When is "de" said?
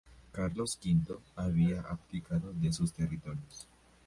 2.53-2.73